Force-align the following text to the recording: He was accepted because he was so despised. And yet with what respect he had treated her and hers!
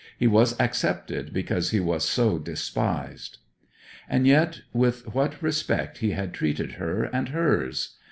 He 0.17 0.25
was 0.25 0.59
accepted 0.59 1.31
because 1.31 1.69
he 1.69 1.79
was 1.79 2.03
so 2.03 2.39
despised. 2.39 3.37
And 4.09 4.25
yet 4.25 4.61
with 4.73 5.05
what 5.13 5.39
respect 5.43 5.99
he 5.99 6.09
had 6.09 6.33
treated 6.33 6.71
her 6.71 7.03
and 7.03 7.29
hers! 7.29 7.97